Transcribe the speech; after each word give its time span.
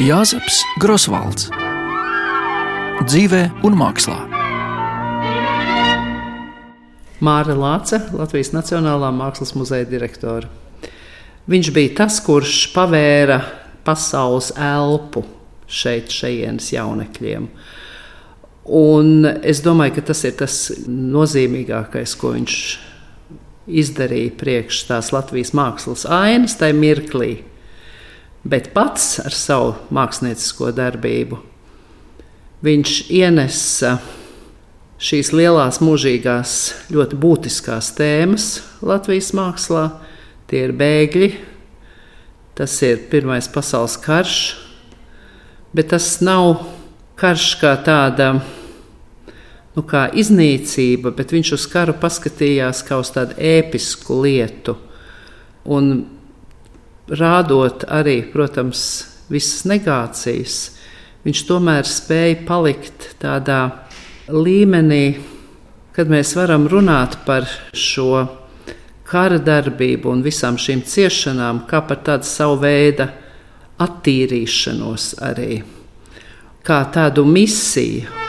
Jāzeps 0.00 0.62
Grosvalds 0.80 1.50
dzīvē 3.04 3.40
un 3.66 3.74
mākslā. 3.76 4.14
Māra 7.20 7.52
Lāce, 7.52 8.00
Latvijas 8.16 8.54
Nacionālā 8.56 9.10
Mākslas 9.12 9.52
muzeja 9.52 9.84
direktore. 9.90 10.48
Viņš 11.44 11.70
bija 11.76 11.92
tas, 12.00 12.22
kurš 12.24 12.70
pavēra 12.72 13.42
pasaules 13.84 14.54
elpu 14.56 15.26
šeit, 15.68 16.08
šejienes 16.08 16.72
jaunekļiem. 16.72 17.52
Un 18.72 19.28
es 19.44 19.60
domāju, 19.60 19.98
ka 19.98 20.08
tas 20.14 20.24
ir 20.24 20.38
tas 20.40 20.58
nozīmīgākais, 20.88 22.16
ko 22.16 22.32
viņš 22.38 22.58
izdarīja 23.68 24.36
priekš 24.40 24.86
tās 24.88 25.12
Latvijas 25.12 25.52
mākslas 25.52 26.08
ainas 26.08 26.56
tajā 26.56 26.80
mirklī 26.80 27.34
bet 28.44 28.72
pats 28.74 29.16
ar 29.22 29.34
savu 29.34 29.74
māksliniecisko 29.94 30.72
darbību 30.74 31.38
viņš 32.62 32.96
ienesa 33.10 33.96
šīs 35.02 35.32
lielās, 35.34 35.80
mūžīgās, 35.82 36.52
ļoti 36.94 37.18
būtiskās 37.18 37.90
tēmas 37.98 38.48
Latvijas 38.86 39.32
mākslā. 39.34 39.88
Tie 40.46 40.60
ir 40.68 40.74
bēgļi, 40.76 41.30
tas 42.58 42.74
ir 42.86 43.06
Pirmais 43.10 43.48
pasaules 43.50 43.96
karš, 43.98 44.36
bet 45.74 45.90
tas 45.94 46.20
nav 46.22 46.60
karš 47.18 47.48
kā 47.58 47.72
tāda 47.82 48.34
nu, 49.72 49.82
kā 49.88 50.06
iznīcība, 50.12 51.14
bet 51.16 51.32
viņš 51.34 51.54
uz 51.56 51.66
karu 51.72 51.96
paskatījās 51.98 52.84
kā 52.86 53.00
uz 53.00 53.10
tādu 53.14 53.38
ēpisku 53.40 54.20
lietu. 54.22 54.76
Un 55.64 55.94
rādot 57.10 57.86
arī, 57.90 58.20
protams, 58.32 58.82
visas 59.32 59.64
negācijas, 59.68 60.58
viņš 61.26 61.42
tomēr 61.48 61.88
spēja 61.88 62.42
palikt 62.46 63.12
tādā 63.22 63.62
līmenī, 64.32 65.18
kad 65.92 66.08
mēs 66.08 66.34
varam 66.38 66.68
runāt 66.70 67.18
par 67.26 67.48
šo 67.72 68.26
kara 69.08 69.38
darbību 69.42 70.08
un 70.08 70.24
visām 70.24 70.56
šīm 70.56 70.84
ciešanām, 70.88 71.66
kā 71.68 71.82
par 71.84 72.00
tādu 72.06 72.28
savu 72.28 72.56
veidu 72.62 73.08
attīrīšanos 73.82 75.12
arī, 75.28 75.60
kā 76.64 76.82
tādu 76.94 77.26
misiju. 77.28 78.21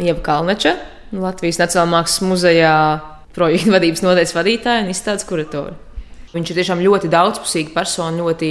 Ieva 0.00 0.20
Kalneča, 0.24 0.74
Latvijas 1.12 1.58
Nacionālajā 1.60 1.92
Mākslas 1.92 2.22
muzejā 2.24 2.74
projekta 3.36 3.74
vadības 3.74 4.04
nodaļas 4.04 4.36
vadītāja 4.36 4.84
un 4.84 4.92
izstādes 4.92 5.26
kuratore. 5.28 5.74
Viņš 6.30 6.52
ir 6.52 6.60
tiešām 6.60 6.82
ļoti 6.84 7.10
daudzpusīga 7.10 7.74
persona, 7.74 8.22
ļoti 8.22 8.50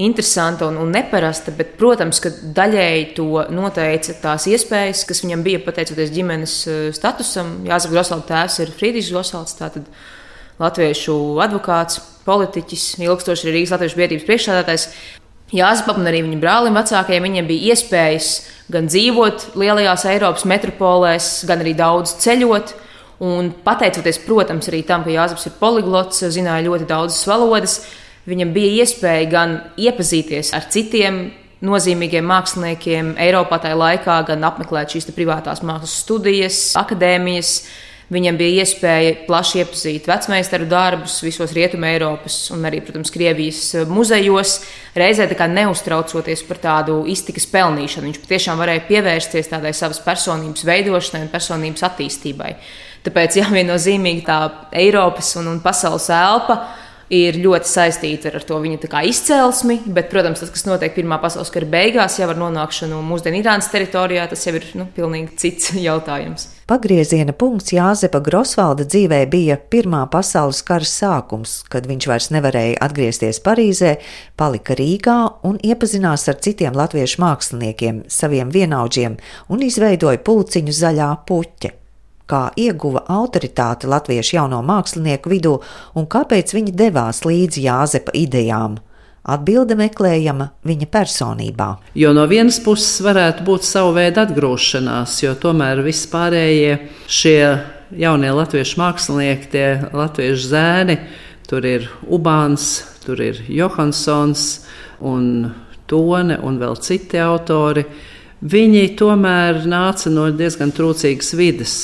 interesanta 0.00 0.68
un, 0.70 0.78
un 0.80 0.92
neparasta, 0.94 1.52
bet, 1.56 1.74
protams, 1.80 2.20
ka 2.22 2.30
daļēji 2.56 3.08
to 3.18 3.26
noteica 3.52 4.14
tās 4.22 4.46
iespējas, 4.48 5.02
kas 5.08 5.24
viņam 5.24 5.42
bija 5.44 5.62
pateicoties 5.64 6.14
ģimenes 6.14 6.54
eh, 6.70 6.78
statusam. 6.96 7.58
Jāsaka, 7.68 7.96
Grosvalds 7.96 8.30
tēvs 8.30 8.60
ir 8.64 8.72
Friedrichs 8.78 9.10
Grosvalds, 9.12 9.58
tātad 9.58 9.90
latviešu 10.60 11.16
advokāts, 11.42 12.00
politiķis, 12.24 12.86
ilgstoši 13.02 13.48
arī 13.48 13.58
Rīgas 13.58 13.74
Latviešu 13.74 14.00
biedrības 14.00 14.26
priekšsādātājs. 14.28 14.86
Jāzepam 15.50 15.98
un 15.98 16.06
arī 16.06 16.20
viņa 16.22 16.38
brālim 16.38 16.76
vecākajiem 16.78 17.24
viņiem 17.26 17.48
bija 17.48 17.72
iespējas 17.74 18.28
gan 18.70 18.86
dzīvot 18.86 19.56
lielajās 19.58 20.06
Eiropas 20.12 20.46
metropolēs, 20.46 21.30
gan 21.48 21.64
arī 21.64 21.74
daudz 21.78 22.14
ceļot. 22.22 22.76
Un 23.26 23.50
pateicoties, 23.64 24.22
protams, 24.24 24.70
arī 24.70 24.80
tam, 24.88 25.02
ka 25.04 25.12
Jāzeps 25.12 25.48
ir 25.50 25.56
poliglots, 25.60 26.22
zināja 26.32 26.64
ļoti 26.68 26.86
daudzas 26.88 27.26
valodas, 27.28 27.74
viņam 28.30 28.54
bija 28.54 28.84
iespēja 28.84 29.26
gan 29.28 29.58
iepazīties 29.76 30.54
ar 30.56 30.70
citiem 30.72 31.26
nozīmīgiem 31.66 32.24
māksliniekiem 32.24 33.12
Eiropā 33.20 33.58
tajā 33.60 33.76
laikā, 33.76 34.16
gan 34.30 34.46
apmeklēt 34.48 34.94
šīs 34.94 35.10
privātās 35.12 35.60
mākslas 35.66 35.98
studijas, 36.06 36.60
akadēmijas, 36.80 37.52
Viņam 38.10 38.34
bija 38.40 38.64
iespēja 38.64 39.12
plaši 39.28 39.60
iepazīt 39.62 40.08
vecmeistaru 40.10 40.66
darbus 40.66 41.20
visos 41.22 41.52
Rietumē 41.54 41.92
Eiropas 41.94 42.40
un 42.50 42.66
arī, 42.66 42.80
protams, 42.82 43.12
Krievijas 43.14 43.60
eh, 43.78 43.86
muzejos, 43.86 44.56
reizē 44.98 45.28
neuztraucoties 45.30 46.42
par 46.48 46.58
tādu 46.58 47.04
iztikas 47.06 47.46
pelnīšanu. 47.52 48.10
Viņš 48.10 48.20
patiešām 48.24 48.58
varēja 48.58 48.82
pievērsties 48.88 49.52
tādai 49.52 49.70
savas 49.78 50.02
personības 50.02 50.66
veidošanai 50.66 51.22
un 51.28 51.30
personības 51.30 51.86
attīstībai. 51.86 52.56
Tāpēc, 53.06 53.38
jā, 53.38 53.46
viennozīmīgi 53.46 54.26
tā 54.26 54.40
Eiropas 54.74 55.30
un, 55.38 55.46
un 55.54 55.62
pasaules 55.62 56.10
elpa 56.10 56.58
ir 57.10 57.38
ļoti 57.42 57.66
saistīta 57.66 58.30
ar 58.30 58.44
to 58.46 58.58
viņa 58.62 59.02
izcelsmi, 59.10 59.80
bet, 59.90 60.08
protams, 60.12 60.40
tas, 60.42 60.52
kas 60.54 60.64
notiek 60.68 60.94
Pirmā 60.94 61.18
pasaules 61.22 61.50
kara 61.50 61.66
beigās, 61.66 62.18
jau 62.20 62.28
ar 62.30 62.38
nonākšanu 62.38 63.00
mūsdienu 63.06 63.40
Irānas 63.42 63.70
teritorijā, 63.72 64.28
tas 64.30 64.46
jau 64.46 64.54
ir 64.58 64.66
nu, 64.78 64.86
pilnīgi 64.94 65.36
cits 65.40 65.72
jautājums. 65.88 66.48
Pagrieziena 66.70 67.34
punkts 67.34 67.72
Jāzepa 67.74 68.20
Grosvalda 68.22 68.86
dzīvē 68.86 69.24
bija 69.30 69.58
Pirmā 69.58 70.04
pasaules 70.12 70.62
kara 70.66 70.86
sākums, 70.86 71.60
kad 71.70 71.88
viņš 71.90 72.06
vairs 72.10 72.30
nevarēja 72.30 72.78
atgriezties 72.86 73.42
Parīzē, 73.42 73.96
palika 74.38 74.78
Rīgā 74.78 75.18
un 75.50 75.58
iepazinās 75.66 76.28
ar 76.30 76.38
citiem 76.38 76.78
latviešu 76.78 77.24
māksliniekiem, 77.24 78.04
saviem 78.06 78.54
vienaudžiem 78.54 79.18
un 79.50 79.66
izveidoja 79.66 80.22
pulciņu 80.22 80.78
zaļā 80.78 81.10
puķa 81.26 81.79
kā 82.30 82.42
ieguva 82.58 83.02
autoritāti 83.10 83.90
latviešu 83.90 84.36
jauno 84.38 84.60
mākslinieku 84.66 85.32
vidū 85.32 85.56
un 85.98 86.06
kāpēc 86.10 86.54
viņi 86.56 86.76
devās 86.78 87.24
līdzi 87.26 87.66
Jāzepa 87.66 88.14
idejām. 88.16 88.78
Atbilde 89.20 89.76
meklējama 89.76 90.46
viņa 90.64 90.86
personībā. 90.88 91.68
Jo 91.98 92.14
no 92.16 92.24
vienas 92.30 92.56
puses 92.64 93.02
varētu 93.04 93.44
būt 93.44 93.66
sava 93.68 93.92
veida 93.98 94.24
atgrūšanās, 94.24 95.18
jo 95.26 95.34
tomēr 95.42 95.82
vispārējie 95.84 96.78
šie 97.04 97.40
jaunie 98.00 98.30
latviešu 98.32 98.80
mākslinieki, 98.80 99.50
tie 99.52 99.66
latviešu 99.92 100.48
zēni, 100.54 100.96
tur 101.50 101.66
ir 101.68 101.90
Ubāns, 102.08 102.70
tur 103.04 103.20
ir 103.20 103.42
Johansons 103.48 104.64
un 105.04 105.50
Tone 105.90 106.36
un 106.46 106.58
vēl 106.60 106.78
citi 106.80 107.18
autori. 107.20 107.84
Viņi 108.40 108.94
tomēr 108.96 109.64
nāca 109.68 110.08
no 110.12 110.28
diezgan 110.32 110.70
trūcīgas 110.72 111.34
vidas. 111.36 111.74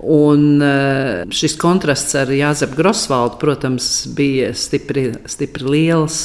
Un 0.00 0.62
eh, 0.64 1.26
šis 1.34 1.58
kontrasts 1.60 2.16
ar 2.16 2.30
Jāzepu 2.32 2.78
Grosvaldu, 2.78 3.36
protams, 3.40 4.06
bija 4.16 4.54
stipri, 4.56 5.10
stipri 5.28 5.66
liels, 5.74 6.20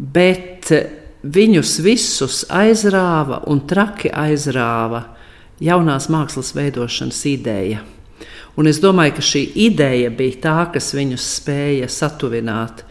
bet 0.00 0.70
viņus 1.20 1.76
visus 1.84 2.42
aizrāva 2.48 3.42
un 3.52 3.60
traki 3.68 4.08
aizrāva 4.08 5.04
jaunās 5.60 6.08
mākslas 6.08 6.54
veidošanas 6.56 7.24
ideja. 7.28 7.82
Un 8.58 8.68
es 8.68 8.80
domāju, 8.82 9.18
ka 9.18 9.24
šī 9.24 9.44
ideja 9.68 10.10
bija 10.12 10.40
tā, 10.42 10.56
kas 10.74 10.90
viņus 10.96 11.26
spēja 11.36 11.88
satuvināt. 11.92 12.82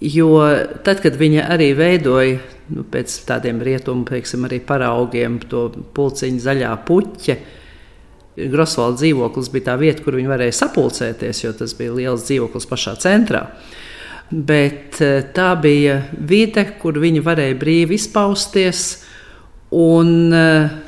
Jo 0.00 0.32
tad, 0.84 1.00
kad 1.04 1.16
viņi 1.20 1.42
arī 1.44 1.70
veidoja 1.76 2.40
nu, 2.72 2.84
pēc 2.88 3.14
tādiem 3.28 3.60
rietumu 3.64 4.06
teiksim, 4.08 4.46
paraugiem 4.66 5.38
to 5.50 5.68
pulciņu 5.96 6.40
zaļā 6.44 6.70
puķa, 6.88 7.36
Grosvalda 8.48 9.02
dzīvoklis 9.02 9.50
bija 9.52 9.70
tā 9.70 9.76
vieta, 9.80 10.04
kur 10.04 10.16
viņi 10.18 10.30
varēja 10.30 10.56
sapulcēties, 10.62 11.44
jo 11.44 11.52
tas 11.56 11.74
bija 11.78 11.94
liels 11.96 12.26
dzīvoklis 12.28 12.68
pašā 12.70 12.96
centrā. 13.02 13.46
Bet 14.30 15.00
eh, 15.02 15.24
tā 15.34 15.52
bija 15.60 16.00
vide, 16.14 16.64
kur 16.80 17.00
viņi 17.02 17.22
varēja 17.26 17.58
brīvi 17.58 17.98
izpausties, 17.98 18.84
un 19.74 20.32
eh, 20.34 20.78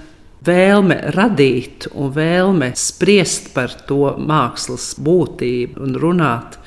vēlme 0.47 0.99
radīt 1.15 1.89
un 1.93 2.13
vēlme 2.15 2.73
spriest 2.79 3.53
par 3.55 3.75
to 3.89 4.15
mākslas 4.19 4.93
būtību 5.03 5.83
un 5.83 5.99
runāt. 6.03 6.59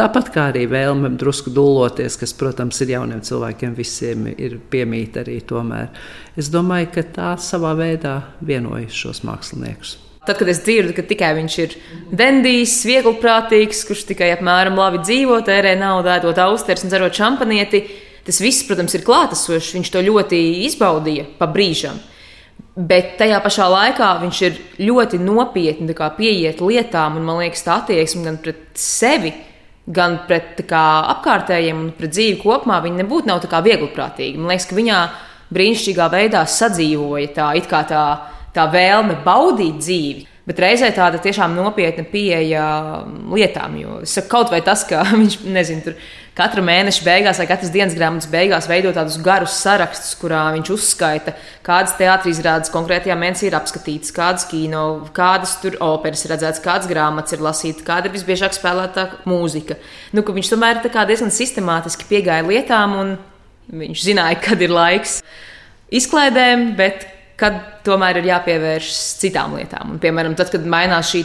Tāpat 0.00 0.30
kā 0.32 0.46
arī 0.52 0.64
vēlme 0.70 1.10
drusku 1.20 1.52
dulloties, 1.52 2.16
kas, 2.16 2.32
protams, 2.36 2.78
ir 2.80 2.94
jauniem 2.94 3.20
cilvēkiem, 3.26 3.74
visiem 3.76 4.30
ir 4.32 4.56
piemīta 4.72 5.24
arī 5.24 5.40
tomēr. 5.44 5.90
Es 6.40 6.48
domāju, 6.52 6.92
ka 6.94 7.04
tā 7.16 7.32
savā 7.42 7.74
veidā 7.76 8.20
vienoja 8.40 8.88
šos 8.88 9.24
māksliniekus. 9.28 9.98
Tad, 10.30 10.38
kad 10.38 10.48
es 10.52 10.60
dzirdu, 10.62 10.92
ka 10.94 11.02
tikai 11.02 11.32
viņš 11.40 11.54
ir 11.58 11.72
dendijs, 12.14 12.76
vieglprātīgs, 12.86 13.80
kurš 13.88 14.04
tikai 14.12 14.28
apmēram 14.36 14.76
labi 14.78 15.00
dzīvo, 15.02 15.40
tērē 15.42 15.72
naudu, 15.80 16.06
ēdot 16.12 16.38
austeres 16.44 16.84
un 16.86 16.92
dzerot 16.92 17.18
šampanieti, 17.18 17.80
tas 18.22 18.38
viss, 18.38 18.62
protams, 18.68 18.94
ir 18.94 19.02
klātesošs. 19.02 19.72
Viņš 19.74 19.90
to 19.90 20.04
ļoti 20.06 20.38
izbaudīja 20.68 21.26
pa 21.40 21.50
brīžam. 21.50 21.98
Bet 22.78 23.16
tajā 23.18 23.42
pašā 23.42 23.66
laikā 23.74 24.12
viņš 24.22 24.42
ir 24.46 24.62
ļoti 24.86 25.18
nopietni 25.18 25.98
pieiet 25.98 26.62
lietām, 26.62 27.18
un 27.18 27.26
man 27.26 27.42
liekas, 27.42 27.66
tā 27.66 27.80
attieksme 27.80 28.22
gan 28.28 28.38
pret 28.38 28.62
sevi, 28.78 29.34
gan 29.90 30.20
pret 30.30 30.62
kā, 30.70 30.84
apkārtējiem 31.16 31.86
un 31.88 31.94
pret 31.98 32.14
dzīvi 32.14 32.38
kopumā, 32.44 32.78
viņa 32.86 33.02
nebūtu 33.02 33.26
nav 33.26 33.42
vieglprātīga. 33.66 34.38
Man 34.38 34.54
liekas, 34.54 34.70
ka 34.70 34.78
viņā 34.78 35.04
brīnišķīgā 35.50 36.06
veidā 36.14 36.46
sadzīvoja 36.46 37.34
tā 37.34 37.54
it 37.58 37.66
kā 37.66 37.82
tā 37.90 38.04
tā 38.56 38.66
vēlme 38.72 39.20
baudīt 39.24 39.80
dzīvi. 39.82 40.26
Bet 40.50 40.58
reizē 40.58 40.88
tāda 40.90 41.20
tiešām 41.22 41.52
nopietna 41.54 42.02
pieeja 42.10 42.64
lietām. 43.30 43.76
Jo 43.78 43.98
saku, 44.08 44.30
kaut 44.32 44.50
vai 44.50 44.58
tas, 44.66 44.82
ka 44.88 45.04
viņš 45.20 45.36
nezinu, 45.46 45.84
tur 45.84 45.98
katra 46.34 46.64
mēneša 46.64 47.04
beigās 47.06 47.38
vai 47.38 47.46
katras 47.50 47.70
dienas 47.74 47.94
grāmatas 47.94 48.26
beigās 48.32 48.66
veido 48.70 48.90
tādus 48.96 49.18
garus 49.22 49.58
sarakstus, 49.60 50.16
kurā 50.18 50.46
viņš 50.56 50.72
uzskaita, 50.74 51.34
kādas 51.66 51.94
teātris 51.98 52.40
izrādes 52.40 52.72
konkrētajā 52.74 53.18
mēnesī 53.20 53.46
ir 53.50 53.58
apskatītas, 53.60 54.14
kādas 54.16 54.48
kino, 54.50 54.84
kādas 55.14 55.54
tur 55.62 55.76
operas 55.84 56.24
ir 56.24 56.34
redzētas, 56.34 56.64
kādas 56.64 56.90
grāmatas 56.90 57.36
ir 57.36 57.44
lasītas, 57.44 57.86
kāda 57.86 58.08
ir 58.08 58.16
visbiežāk 58.16 58.56
spēlētā 58.56 59.06
mūzika. 59.30 59.78
Nu, 60.16 60.24
viņš 60.24 60.54
tomēr 60.54 60.82
diezgan 60.82 61.30
sistemātiski 61.34 62.08
piegāja 62.10 62.48
lietām, 62.48 62.98
un 63.04 63.14
viņš 63.84 64.06
zināja, 64.08 64.40
kad 64.48 64.66
ir 64.66 64.74
laiks 64.74 65.20
izklaidēm, 66.00 66.72
bet 66.80 67.06
kad 67.40 67.56
tomēr 67.86 68.20
ir 68.20 68.28
jāpievēršas 68.30 69.00
citām 69.22 69.56
lietām. 69.56 69.94
Un, 69.94 70.02
piemēram, 70.02 70.36
tad, 70.38 70.52
kad 70.52 70.66
mainās 70.68 71.10
šī 71.14 71.24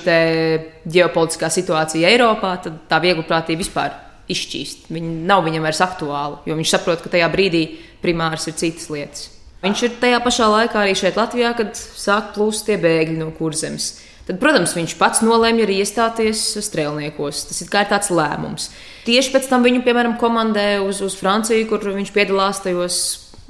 ģeopolitiskā 0.88 1.52
situācija 1.52 2.12
Eiropā, 2.14 2.56
tad 2.64 2.82
tā 2.92 3.02
vieglprātība 3.04 3.64
vispār 3.66 4.00
izšķīst. 4.32 4.90
Viņa 4.96 5.14
nav 5.30 5.46
viņam 5.46 5.68
vairs 5.68 5.84
aktuāla, 5.86 6.42
jo 6.48 6.58
viņš 6.58 6.74
saprot, 6.74 7.04
ka 7.04 7.12
tajā 7.14 7.30
brīdī 7.34 7.66
primārs 8.04 8.48
ir 8.50 8.58
citas 8.58 8.90
lietas. 8.94 9.30
Viņš 9.66 9.86
ir 9.88 9.96
tajā 10.02 10.20
pašā 10.22 10.48
laikā 10.52 10.82
arī 10.82 10.98
šeit, 10.98 11.16
Latvijā, 11.18 11.56
kad 11.58 11.74
sāk 11.76 12.36
plūst 12.36 12.68
tie 12.68 12.78
bēgļi 12.82 13.18
no 13.18 13.32
kurzemes. 13.36 13.96
Tad, 14.26 14.40
protams, 14.42 14.74
viņš 14.74 14.96
pats 14.98 15.22
nolēma 15.22 15.66
arī 15.66 15.80
iestāties 15.84 16.42
strēlniekos. 16.66 17.44
Tas 17.50 17.62
ir 17.62 17.70
kā 17.70 17.84
tāds 17.90 18.10
lēmums. 18.14 18.72
Tieši 19.06 19.34
pēc 19.36 19.50
tam 19.52 19.66
viņu, 19.66 19.84
piemēram, 19.86 20.16
komandē 20.22 20.80
uz, 20.82 21.04
uz 21.06 21.18
Franciju, 21.20 21.68
kur 21.70 21.86
viņš 21.86 22.14
piedalās 22.14 22.64
tajos 22.64 22.98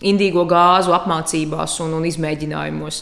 indīgo 0.06 0.46
gāzu 0.50 0.94
apmācībās 0.96 1.80
un, 1.86 1.98
un 2.00 2.06
izmēģinājumos. 2.10 3.02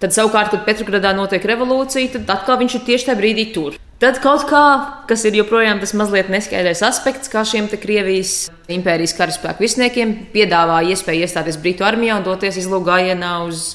Tad, 0.00 0.14
savukārt, 0.16 0.54
kad 0.54 0.64
Petrogradā 0.64 1.12
notiek 1.12 1.44
revolūcija, 1.44 2.14
tad 2.14 2.34
atkal 2.38 2.56
viņš 2.62 2.78
ir 2.78 2.84
tieši 2.86 3.10
tajā 3.10 3.20
brīdī 3.20 3.50
tur. 3.52 3.76
Tad 4.00 4.16
kaut 4.24 4.46
kā, 4.48 4.62
kas 5.04 5.26
ir 5.28 5.36
joprojām 5.36 5.82
tas 5.82 5.92
mazliet 5.92 6.30
neskaidrs 6.32 6.80
aspekts, 6.88 7.28
kā 7.28 7.42
šiem 7.44 7.68
Krievijas 7.68 8.48
impērijas 8.72 9.12
karaspēku 9.18 9.60
virsniekiem 9.60 10.14
piedāvā 10.32 10.78
iespēju 10.88 11.26
iestāties 11.26 11.60
Britu 11.60 11.84
armijā 11.84 12.16
un 12.16 12.24
doties 12.24 12.56
izlūgājienā 12.62 13.34
uz 13.44 13.74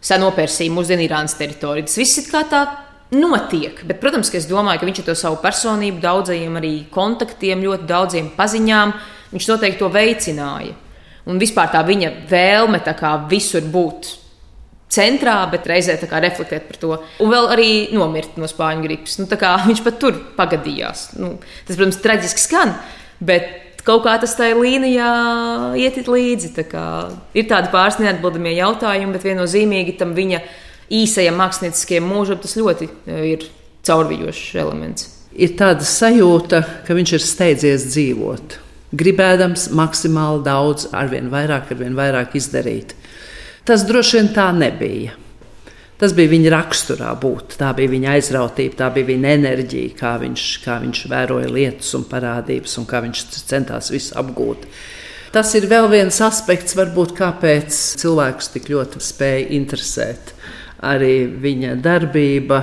seno 0.00 0.30
Persiju, 0.32 0.72
mūsdienu 0.72 1.04
Irānas 1.04 1.36
teritoriju. 1.36 1.90
Tas 1.90 2.00
viss 2.00 2.22
ir 2.22 2.30
kā 2.32 2.40
tā 2.48 2.62
notiek. 3.12 3.82
Bet, 3.84 4.00
protams, 4.00 4.32
ka 4.32 4.40
es 4.40 4.48
domāju, 4.48 4.80
ka 4.80 4.88
viņš 4.88 5.02
ar 5.02 5.08
to 5.10 5.18
savu 5.18 5.40
personību, 5.44 6.00
daudzajiem 6.00 6.56
arī 6.56 6.74
kontaktiem, 6.94 7.60
ļoti 7.66 7.88
daudziem 7.90 8.30
paziņām, 8.38 8.94
viņš 9.34 9.50
noteikti 9.50 9.82
to 9.82 9.92
veicināja. 9.92 10.72
Un 11.28 11.40
vispār 11.40 11.68
tā 11.72 11.82
viņa 11.84 12.12
vēlme 12.30 12.80
tā 12.84 12.94
kā 12.96 13.12
visur 13.30 13.64
būt 13.68 14.14
centrā, 14.90 15.36
bet 15.50 15.68
reizē 15.70 15.96
reflektēt 16.00 16.66
par 16.68 16.78
to. 16.82 16.92
Un 17.22 17.32
vēl 17.32 17.50
arī 17.54 17.70
nomirt 17.94 18.38
no 18.40 18.48
spāņu 18.50 18.86
gripas. 18.86 19.18
Nu, 19.20 19.28
viņš 19.68 19.82
pat 19.86 20.00
tur 20.02 20.16
pagadījās. 20.38 21.10
Nu, 21.20 21.36
tas, 21.66 21.76
protams, 21.76 22.00
traģiski 22.02 22.44
skan, 22.46 22.74
bet 23.20 23.78
kaut 23.86 24.04
kā 24.04 24.16
tas 24.20 24.34
tajā 24.38 24.56
līnijā 24.58 25.12
iet 25.80 26.00
līdzi. 26.08 26.54
Tā 26.56 26.66
kā, 26.68 26.86
ir 27.34 27.46
tādi 27.50 27.70
pāris 27.72 28.00
neatbildamie 28.02 28.56
jautājumi, 28.58 29.14
bet 29.14 29.28
viennozīmīgi 29.28 29.96
tam 30.00 30.16
viņa 30.18 30.42
īsajam 31.00 31.38
mākslinieckajam 31.38 32.10
mūžam 32.10 32.40
tas 32.42 32.56
ļoti 32.58 32.90
e, 32.90 33.20
ir 33.36 33.46
caurvijošs 33.86 34.56
elements. 34.58 35.06
Ir 35.30 35.54
tāda 35.58 35.86
sajūta, 35.86 36.64
ka 36.88 36.96
viņš 36.96 37.14
ir 37.14 37.22
steidzies 37.22 37.86
dzīvot 37.92 38.58
gribēdams 38.96 39.68
maksimāli 39.76 40.44
daudz, 40.46 40.88
arvien 40.96 41.30
vairāk, 41.32 41.72
arvien 41.74 41.96
vairāk 41.98 42.36
izdarīt. 42.38 42.94
Tas 43.66 43.84
droši 43.86 44.18
vien 44.18 44.30
tā 44.34 44.50
nebija. 44.56 45.16
Tas 46.00 46.14
bija 46.16 46.32
viņa 46.32 46.52
raksturā 46.54 47.10
būt, 47.20 47.58
tā 47.60 47.74
bija 47.76 47.92
viņa 47.92 48.14
aizrautība, 48.16 48.78
tā 48.78 48.86
bija 48.94 49.10
viņa 49.10 49.34
enerģija, 49.36 49.96
kā 49.98 50.14
viņš, 50.22 50.44
kā 50.64 50.78
viņš 50.80 51.02
vēroja 51.12 51.50
lietas 51.52 51.92
un 51.98 52.06
parādības, 52.08 52.78
un 52.80 52.86
kā 52.88 53.02
viņš 53.04 53.24
centās 53.50 53.92
visu 53.92 54.16
apgūt. 54.16 54.64
Tas 55.30 55.52
ir 55.54 55.68
vēl 55.70 55.90
viens 55.92 56.16
aspekts, 56.24 56.74
varbūt, 56.78 57.12
kāpēc 57.20 57.76
cilvēkus 58.00 58.48
tik 58.54 58.72
ļoti 58.72 59.02
spēja 59.04 59.50
interesēt 59.60 60.32
arī 60.80 61.26
viņa 61.40 61.74
darbība, 61.84 62.62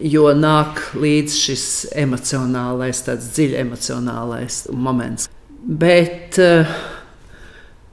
jo 0.00 0.30
nāk 0.32 0.80
līdz 0.96 1.36
šis 1.36 1.66
emocionālais, 2.00 3.04
tāds 3.04 3.28
dziļs 3.34 3.60
emocionālais 3.66 4.62
moments. 4.72 5.28
Bet 5.60 6.38
uh, 6.40 6.68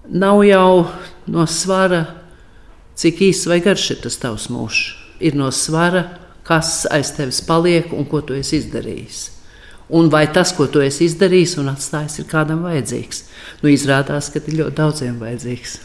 nav 0.07 0.43
jau 0.47 0.87
no 1.27 1.47
svara, 1.47 2.05
cik 2.97 3.21
īsts 3.29 3.49
vai 3.49 3.59
garš 3.63 3.89
ir 3.95 4.03
tas 4.05 4.19
tavs 4.21 4.47
mūžs. 4.53 4.83
Ir 5.19 5.35
no 5.35 5.49
svara, 5.51 6.05
kas 6.47 6.85
aiz 6.93 7.11
tevis 7.17 7.41
paliek 7.45 7.91
un 7.93 8.07
ko 8.07 8.21
tu 8.21 8.37
esi 8.37 8.61
izdarījis. 8.61 9.23
Un 9.97 10.09
vai 10.11 10.25
tas, 10.33 10.51
ko 10.55 10.67
tu 10.67 10.81
esi 10.83 11.05
izdarījis 11.07 11.57
un 11.61 11.71
atstājis, 11.71 12.19
ir 12.19 12.27
kādam 12.27 12.65
vajadzīgs? 12.67 13.23
Nu, 13.63 13.71
izrādās, 13.71 14.27
ka 14.33 14.41
ir 14.43 14.59
ļoti 14.61 14.75
daudziem 14.79 15.19
vajadzīgs. 15.21 15.77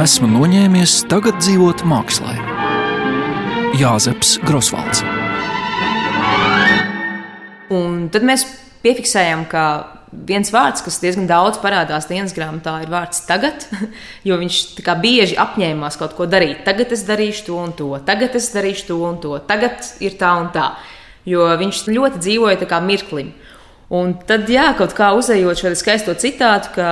Esmu 0.00 0.32
noņēmies 0.32 0.96
tagad 1.12 1.40
dzīvot 1.44 1.84
mākslā. 1.88 2.36
Jāzeps 3.80 4.38
Grosvalds. 4.48 5.04
Un 7.70 8.08
tad 8.10 8.26
mēs 8.26 8.44
piefiksējam, 8.82 9.44
ka 9.50 9.64
viens 10.10 10.50
vārds, 10.50 10.82
kas 10.82 10.98
diezgan 11.02 11.28
daudz 11.30 11.60
parādās 11.62 12.08
dienas 12.10 12.34
grāmatā, 12.34 12.80
ir 12.82 12.90
vārds 12.90 13.22
tagad, 13.28 13.66
jo 14.26 14.38
viņš 14.40 14.62
bieži 15.02 15.38
apņēmās 15.40 15.98
kaut 16.00 16.16
ko 16.18 16.26
darīt. 16.30 16.64
Tagad 16.66 16.94
es 16.96 17.04
darīšu 17.08 17.46
to 17.46 17.60
un 17.60 17.74
to, 17.78 17.92
tagad 18.06 18.34
es 18.38 18.50
darīšu 18.54 18.88
to 18.90 18.98
un 19.06 19.20
to, 19.22 19.36
tagad 19.46 19.86
ir 20.02 20.18
tā 20.20 20.34
un 20.40 20.50
tā. 20.54 20.72
Jo 21.28 21.46
viņš 21.60 21.84
ļoti 21.92 22.22
dzīvoja 22.24 22.62
tā 22.62 22.66
kā 22.66 22.80
mirklim. 22.82 23.34
Un 23.90 24.14
tad, 24.26 24.48
jā, 24.50 24.70
kaut 24.78 24.94
kā 24.96 25.10
uzejot 25.18 25.58
šo 25.58 25.74
skaisto 25.78 26.14
citātu, 26.18 26.70
ka 26.76 26.90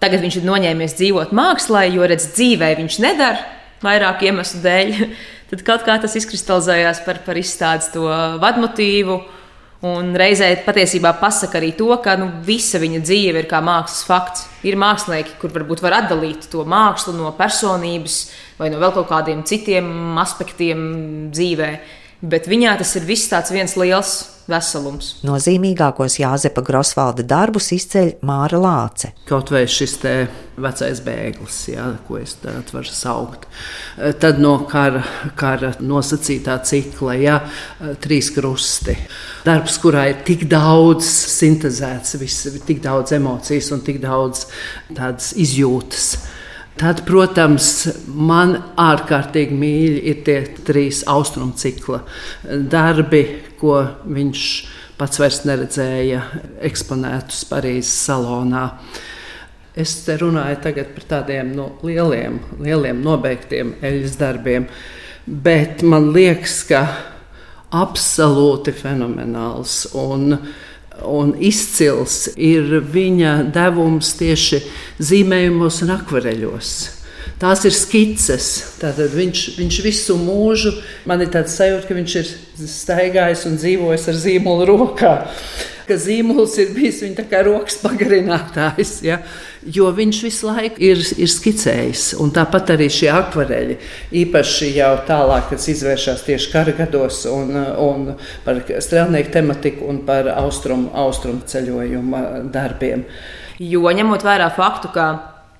tagad 0.00 0.22
viņš 0.22 0.40
ir 0.40 0.46
noņēmies 0.48 0.94
dzīvot 0.98 1.32
mākslā, 1.36 1.86
jo 1.90 2.06
redz, 2.06 2.30
dzīvē 2.36 2.74
viņš 2.78 2.98
nedara 3.02 3.42
vairāk 3.82 4.24
iemeslu 4.28 4.62
dēļ. 4.64 4.94
Tad 5.48 5.62
kaut 5.64 5.84
kā 5.86 5.94
tas 5.96 6.12
izkristalizējās 6.20 6.98
par, 7.06 7.22
par 7.24 7.38
izstādes 7.40 7.88
to 7.94 8.04
vadmotīvu 8.42 9.22
Un 9.86 10.08
reizē 10.18 10.48
patiesībā 10.66 11.12
pasaka 11.20 11.60
arī 11.60 11.68
to, 11.78 11.92
ka 12.02 12.16
nu, 12.18 12.26
visa 12.42 12.80
viņa 12.82 12.98
dzīve 12.98 13.44
ir 13.44 13.46
kā 13.46 13.60
mākslas 13.62 14.02
fakts. 14.08 14.48
Ir 14.66 14.74
mākslinieki, 14.74 15.36
kur 15.38 15.52
varbūt 15.54 15.84
var 15.84 16.00
atdalīt 16.00 16.48
to 16.50 16.64
mākslu 16.66 17.14
no 17.14 17.30
personības 17.38 18.16
vai 18.58 18.72
no 18.72 18.80
vēl 18.82 18.90
kaut 18.96 19.06
kādiem 19.12 19.44
citiem 19.46 20.18
aspektiem 20.18 20.80
dzīvē. 21.30 21.70
Bet 22.18 22.48
viņā 22.50 22.72
tas 22.80 22.96
ir 22.98 23.06
viss 23.06 23.30
tāds 23.30 23.52
viens 23.54 23.76
liels 23.78 24.16
veselums. 24.48 25.12
Nozīmīgākos 25.28 26.16
Jāzepa 26.18 26.64
Grosvalda 26.66 27.22
darbus 27.22 27.68
izceļ 27.76 28.14
Māra 28.26 28.58
Lāce. 28.58 29.12
Kaut 29.28 29.52
vai 29.54 29.62
šis 29.70 29.94
te 30.02 30.14
vecais 30.58 31.02
bēglis, 31.04 31.58
jā, 31.70 31.84
ko 32.08 32.18
es 32.18 32.34
tādu 32.42 32.74
varu 32.74 32.90
saukt. 32.90 33.46
Tad 34.18 34.40
no 34.42 34.56
kara, 34.70 35.04
kara 35.38 35.74
nosacītā 35.78 36.56
cikla, 36.66 37.14
jā, 37.20 37.36
trīs 38.02 38.32
krusti. 38.34 38.96
Darbs, 39.46 39.78
kurā 39.82 40.08
ir 40.10 40.24
tik 40.26 40.48
daudz 40.50 41.06
sintēzēts, 41.36 42.16
tik 42.66 42.82
daudz 42.82 43.14
emocijas 43.14 43.70
un 43.76 43.84
tik 43.86 44.02
daudz 44.02 44.48
tādas 44.88 45.30
izjūtas. 45.38 46.16
Tad, 46.78 47.00
protams, 47.08 47.88
man 48.06 48.52
ārkārtīgi 48.78 49.56
mīļi 49.58 50.02
ir 50.12 50.18
tie 50.26 50.36
trīs 50.66 51.00
austrumu 51.10 51.56
cikla 51.58 52.04
darbi, 52.70 53.22
ko 53.58 53.80
viņš 54.06 54.44
pats 54.98 55.18
vairs 55.18 55.40
neredzēja 55.48 56.20
eksponētus 56.68 57.44
Parīzes 57.50 57.90
salonā. 58.06 58.68
Es 59.78 59.96
te 60.06 60.16
runāju 60.18 60.60
par 60.94 61.08
tādiem 61.16 61.50
nu, 61.54 61.68
lieliem, 61.86 62.38
lieliem 62.62 63.02
nobeigtiem 63.02 63.74
eļļas 63.82 64.16
darbiem, 64.18 64.66
bet 65.26 65.82
man 65.82 66.12
liekas, 66.14 66.60
ka 66.66 66.84
absolūti 67.74 68.74
fenomenāls. 68.74 69.80
Un, 69.98 70.38
un 71.06 71.34
izcils 71.38 72.28
ir 72.34 72.80
viņa 72.92 73.34
devums 73.54 74.14
tieši 74.18 74.62
zīmējumos 74.98 75.82
un 75.86 75.94
akvareļos. 75.98 76.76
Tās 77.38 77.62
ir 77.68 77.74
skices. 77.76 78.46
Tātad 78.80 79.12
viņš, 79.14 79.42
viņš 79.60 79.80
visu 79.84 80.16
mūžu, 80.18 80.72
man 81.06 81.22
ir 81.22 81.30
tāds 81.30 81.54
sajūta, 81.54 81.86
ka 81.86 81.94
viņš 81.94 82.14
ir 82.18 82.30
staigājis 82.66 83.44
un 83.46 83.58
dzīvojis 83.60 84.08
ar 84.10 84.18
zīmolu 84.24 84.66
rokā 84.72 85.12
ka 85.88 85.96
zīmols 86.00 86.56
ir 86.62 86.72
bijis 86.76 87.00
viņa 87.04 87.42
rokas 87.46 87.78
pagarinātājs. 87.82 88.92
Ja? 89.06 89.18
Jo 89.64 89.90
viņš 89.94 90.20
visu 90.24 90.48
laiku 90.48 90.82
ir, 90.84 91.00
ir 91.18 91.30
skicējis. 91.32 92.10
Un 92.22 92.32
tāpat 92.34 92.74
arī 92.76 92.88
šie 92.92 93.10
akvareļi, 93.12 93.78
īpaši 94.22 94.70
jau 94.76 94.92
tālāk, 95.08 95.48
kas 95.52 95.68
izvēršas 95.74 96.26
tieši 96.28 96.52
kara 96.52 96.76
gados, 96.78 97.24
un, 97.32 97.56
un 97.56 98.12
par 98.44 98.62
strēlnieku 98.68 99.34
tematiku 99.34 99.88
un 99.90 100.02
par 100.08 100.30
austrumu 100.36 100.92
austrum 100.96 101.42
ceļojuma 101.48 102.24
darbiem. 102.54 103.04
Jo 103.58 103.90
ņemot 103.90 104.22
vērā 104.22 104.52
faktu, 104.54 104.92
ka 104.94 105.08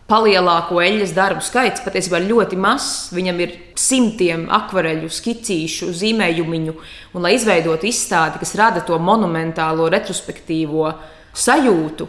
palielāko 0.08 0.80
eļļas 0.82 1.12
darbu 1.16 1.44
skaits 1.44 1.82
patiesībā 1.84 2.22
ir 2.22 2.30
ļoti 2.30 2.58
mazs. 2.60 3.10
Viņam 3.14 3.42
ir 3.44 3.56
simtiem 3.78 4.46
akvareļu, 4.56 5.10
skicīšu, 5.12 5.90
zīmējumu, 5.96 6.74
un 7.14 7.24
lai 7.24 7.34
izveidotu 7.36 7.90
izstādi, 7.90 8.40
kas 8.40 8.56
rada 8.58 8.84
to 8.84 8.98
monumentālo, 8.98 9.90
retrospektīvo 9.92 10.90
sajūtu, 11.36 12.08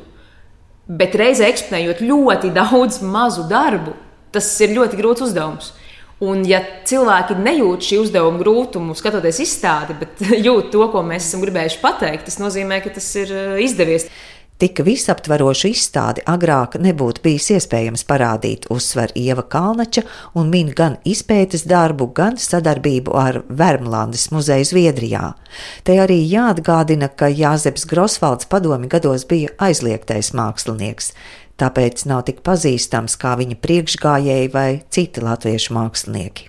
bet 0.90 1.18
reizē 1.20 1.50
eksponējot 1.52 2.02
ļoti 2.06 2.54
daudz 2.56 3.04
mazu 3.04 3.46
darbu, 3.50 3.94
tas 4.34 4.48
ir 4.64 4.74
ļoti 4.78 5.00
grūts 5.00 5.28
uzdevums. 5.28 5.74
Un, 6.20 6.42
ja 6.44 6.60
cilvēki 6.84 7.38
nejūt 7.40 7.86
šī 7.88 8.02
uzdevuma 8.02 8.42
grūtumu, 8.42 8.96
skatoties 8.98 9.38
izstādi, 9.40 9.96
bet 10.02 10.20
jūt 10.48 10.68
to, 10.74 10.84
ko 10.92 11.04
mēs 11.06 11.30
esam 11.30 11.46
gribējuši 11.46 11.80
pateikt, 11.80 12.26
tas 12.28 12.42
nozīmē, 12.42 12.82
ka 12.84 12.92
tas 12.98 13.08
ir 13.22 13.32
eh, 13.32 13.54
izdevies. 13.64 14.10
Tik 14.60 14.82
visaptverošu 14.84 15.70
izstādi 15.72 16.24
agrāk 16.28 16.74
nebūtu 16.84 17.24
bijis 17.24 17.46
iespējams 17.56 18.04
parādīt, 18.10 18.66
uzsver 18.74 19.14
Ieva 19.16 19.46
Kalnača 19.48 20.04
un 20.36 20.50
min 20.52 20.74
gan 20.76 20.98
izpētes 21.08 21.64
darbu, 21.64 22.10
gan 22.12 22.36
sadarbību 22.36 23.16
ar 23.16 23.40
Vermlandes 23.48 24.28
muzeju 24.36 24.68
Zviedrijā. 24.74 25.30
Te 25.88 25.96
arī 26.04 26.20
jāatgādina, 26.28 27.08
ka 27.08 27.32
Jāzeps 27.32 27.88
Grosvalds 27.88 28.52
padomi 28.52 28.92
gados 28.92 29.24
bija 29.30 29.56
aizliegtais 29.64 30.34
mākslinieks 30.36 31.14
tāpēc 31.60 32.06
nav 32.08 32.26
tik 32.28 32.44
pazīstams 32.46 33.18
kā 33.20 33.36
viņa 33.40 33.60
priekšgājēji 33.64 34.54
vai 34.54 34.70
citi 34.92 35.24
latviešu 35.24 35.76
mākslinieki. 35.76 36.48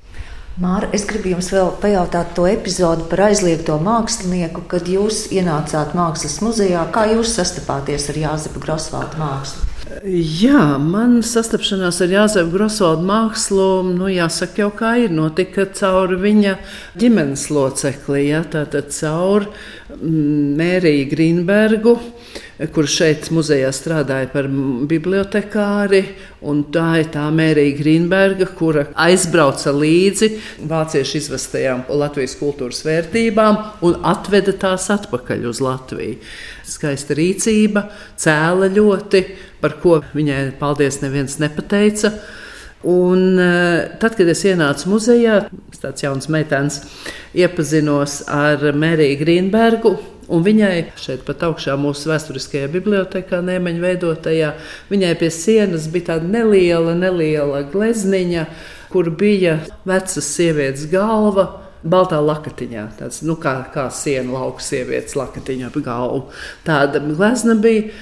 Māra, 0.60 0.90
es 0.92 1.06
gribu 1.08 1.30
jums 1.30 1.46
vēl 1.54 1.70
pajautāt 1.80 2.34
to 2.36 2.42
epizodi 2.44 3.06
par 3.08 3.22
aizliegto 3.30 3.78
mākslinieku, 3.80 4.66
kad 4.68 4.90
jūs 4.92 5.22
ienācāt 5.32 5.94
mākslas 5.96 6.34
muzejā. 6.44 6.82
Kā 6.92 7.06
jūs 7.14 7.32
sastapāties 7.38 8.10
ar 8.12 8.18
Jāzepa 8.20 8.60
Grosvalda 8.60 9.16
mākslu? 9.22 9.64
Jā, 10.04 10.76
man 10.84 11.22
sastapšanās 11.24 12.02
ar 12.04 12.12
Jāzepu 12.12 12.52
Grosvaldu 12.52 13.08
mākslu, 13.08 13.70
nu, 13.88 14.10
jāsaka, 14.12 14.66
jau 14.66 14.68
kā 14.82 14.92
ir 15.06 15.16
notika 15.16 15.64
caur 15.80 16.12
viņa 16.20 16.58
ģimenes 17.00 17.46
locekli, 17.56 18.26
ja, 18.28 18.44
tātad 18.44 18.92
caur 18.92 19.48
mm, 19.96 20.60
Mēriju 20.60 21.08
Grīnbergu 21.14 21.96
kurš 22.68 22.96
šeit 23.00 23.28
muzejā 23.32 23.70
strādāja 23.72 24.28
par 24.32 24.48
bibliotekāri. 24.90 26.02
Tā 26.74 26.86
ir 27.00 27.08
tā 27.12 27.22
Mērija 27.32 27.76
Grīnberga, 27.78 28.48
kura 28.56 28.86
aizbrauca 29.00 29.72
līdzi 29.72 30.30
vāciešu 30.68 31.18
izvestajām 31.20 31.86
Latvijas 31.88 32.36
kultūras 32.40 32.82
vērtībām 32.84 33.58
un 33.86 33.96
atveda 34.08 34.56
tās 34.60 34.90
atpakaļ 34.92 35.48
uz 35.48 35.62
Latviju. 35.64 36.18
Skaista 36.70 37.16
rīcība, 37.16 37.86
cēla 38.20 38.68
ļoti, 38.76 39.24
par 39.60 39.78
ko 39.80 39.98
viņai, 40.14 40.44
paldies, 40.60 41.00
neviens 41.04 41.40
nepateica. 41.40 42.12
Un, 42.82 43.38
eh, 43.38 43.88
tad, 44.00 44.16
kad 44.16 44.28
es 44.28 44.40
ienācu 44.48 44.88
muzejā, 44.88 45.42
tāds 45.82 46.00
jauns 46.00 46.30
meitenes, 46.32 46.80
iepazinos 47.36 48.22
ar 48.28 48.72
Mēriju 48.72 49.18
Grīnbergu, 49.20 49.98
Un 50.30 50.44
viņai 50.46 50.74
šeit 51.00 51.24
pat 51.26 51.42
augšā 51.48 51.74
mūsu 51.80 52.10
vēsturiskajā 52.12 52.68
bibliotekā, 52.70 53.40
Nēmeņa 53.42 53.82
veidotajā, 53.82 54.52
viņai 54.92 55.14
pie 55.18 55.30
sienas 55.34 55.88
bija 55.90 56.12
tāda 56.12 56.30
neliela, 56.30 56.94
neliela 56.98 57.64
glezniņa, 57.72 58.44
kur 58.92 59.10
bija 59.10 59.58
vecas 59.88 60.30
sievietes 60.36 60.86
galva. 60.92 61.48
Baltā 61.80 62.18
lakatiņā, 62.20 62.82
tāds 62.98 63.22
nu, 63.24 63.38
kā, 63.40 63.54
kā 63.72 63.86
siena 63.96 64.34
lauka 64.34 64.60
sievietes 64.60 65.16
lakatiņā 65.16 65.70
ap 65.70 65.78
galvu. 65.80 66.26
Tāda 66.66 67.00
glezna 67.00 67.56
bija. 67.56 67.94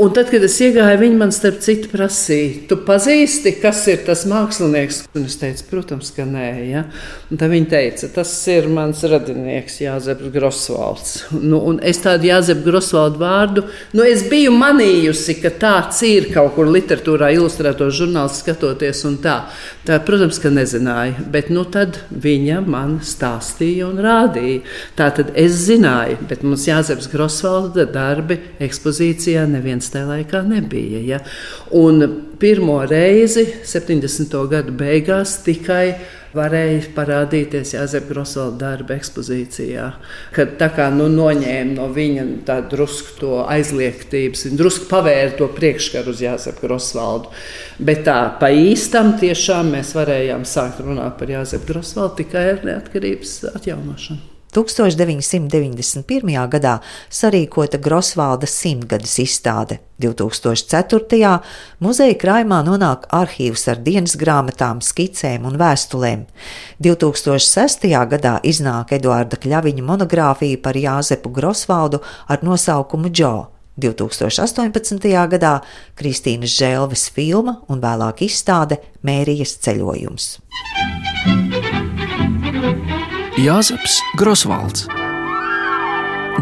Un 0.00 0.08
tad, 0.16 0.30
kad 0.32 0.40
es 0.40 0.54
iegāju, 0.64 0.96
viņi 1.02 1.16
man 1.20 1.34
starp 1.36 1.58
citu 1.60 1.90
prasīja, 1.92 2.62
tu 2.70 2.78
pazīsti, 2.80 3.50
kas 3.60 3.82
ir 3.92 3.98
tas 4.06 4.22
mākslinieks? 4.24 5.02
Un 5.12 5.26
es 5.28 5.34
teicu, 5.36 5.66
protams, 5.68 6.08
ka 6.16 6.24
nē. 6.24 6.46
Ja? 6.64 6.86
Un 7.28 7.36
tad 7.36 7.52
viņi 7.52 7.68
teica, 7.68 8.08
tas 8.14 8.32
ir 8.48 8.70
mans 8.72 9.02
radinieks, 9.04 9.76
Jāzeps 9.84 10.30
Grosvalds. 10.32 11.10
Nu, 11.36 11.60
un 11.68 11.76
es 11.84 12.00
tādu 12.00 12.30
Jāzepu 12.30 12.64
Grosvaldu 12.70 13.20
vārdu, 13.20 13.66
nu, 13.92 14.06
es 14.08 14.24
biju 14.30 14.54
manījusi, 14.56 15.36
ka 15.42 15.52
tāds 15.60 16.00
ir 16.08 16.30
kaut 16.32 16.56
kur 16.56 16.72
literatūrā, 16.72 17.28
ilustrētos 17.36 17.92
žurnāls 18.00 18.40
skatoties 18.40 19.04
un 19.10 19.20
tā. 19.20 19.36
tā. 19.84 20.00
Protams, 20.08 20.40
ka 20.40 20.54
nezināju, 20.56 21.26
bet 21.36 21.52
nu 21.52 21.66
tad 21.68 22.00
viņa 22.16 22.62
man 22.64 22.96
stāstīja 23.04 23.92
un 23.92 24.00
rādīja. 24.08 24.64
Tā 24.96 25.12
tad 25.20 25.36
es 25.36 25.60
zināju, 25.68 26.16
bet 26.32 26.48
mums 26.48 26.64
Jāzeps 26.70 27.12
Grosvalda 27.12 27.84
darbi 27.84 28.40
ekspozīcijā 28.64 29.44
neviens 29.52 29.82
tajā 29.92 30.08
laikā 30.08 30.42
nebija. 30.48 31.02
Ja? 31.06 31.20
Un 31.78 32.02
pirmo 32.42 32.80
reizi 32.88 33.46
70. 33.68 34.34
gadu 34.50 34.74
beigās 34.76 35.38
tikai 35.46 35.86
varēja 36.36 36.88
parādīties 36.96 37.74
Jāzepa 37.74 38.08
Grosvalda 38.08 38.58
darba 38.62 38.96
ekspozīcijā. 38.96 39.88
Kad 40.34 40.56
tā 40.60 40.70
kā 40.74 40.88
nu, 40.94 41.08
noņēma 41.12 41.76
no 41.76 41.88
viņa 41.92 42.26
tādu 42.48 42.76
drusku 42.76 43.18
to 43.20 43.36
aizliegtības, 43.44 44.46
viņa 44.48 44.60
drusku 44.60 44.88
pavēra 44.90 45.36
to 45.38 45.48
priekškaru 45.52 46.14
uz 46.14 46.24
Jāzepa 46.24 46.64
Grosvaldu. 46.64 47.32
Bet 47.82 48.04
tā 48.08 48.18
pa 48.40 48.52
īstam 48.54 49.16
tiešām 49.20 49.74
mēs 49.76 49.94
varējām 49.98 50.48
sākt 50.48 50.82
runāt 50.84 51.18
par 51.20 51.36
Jāzepa 51.36 51.74
Grosvaldu 51.74 52.22
tikai 52.24 52.48
ar 52.56 52.68
neatkarības 52.72 53.40
atjaunošanu. 53.52 54.31
1991. 54.52 56.48
gadā 56.52 56.74
sarīkota 57.08 57.78
Grosvalda 57.80 58.46
simtgades 58.46 59.14
izstāde. 59.22 59.78
2004. 60.02 61.30
muzeja 61.80 62.16
krājumā 62.20 62.58
nonāk 62.66 63.06
arhīvs 63.14 63.64
ar 63.72 63.80
dienas 63.86 64.16
grāmatām, 64.20 64.82
skicēm 64.84 65.46
un 65.48 65.56
vēstulēm. 65.60 66.26
2006. 66.84 67.88
gadā 68.12 68.36
iznāk 68.44 68.92
Eduarda 68.98 69.40
Kļaviņa 69.40 69.88
monogrāfija 69.88 70.60
par 70.60 70.76
Jāzepu 70.76 71.32
Grosvaldu 71.32 72.02
ar 72.28 72.44
nosaukumu 72.44 73.08
Džo. 73.08 73.34
2018. 73.80 75.08
gadā 75.32 75.58
Kristīnas 75.96 76.52
Žēlves 76.58 77.08
filma 77.16 77.62
un 77.72 77.80
vēlāk 77.80 78.26
izstāde 78.28 78.82
Mērijas 79.00 79.56
ceļojums. 79.64 80.34
Jāzeps 83.40 83.94
Grosvalds 84.20 84.82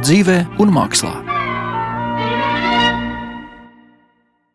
dzīvē 0.02 0.40
un 0.58 0.72
mākslā. 0.74 1.39